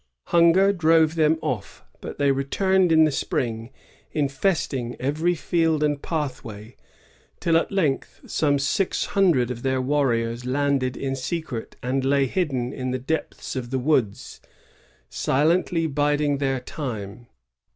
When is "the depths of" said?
12.89-13.69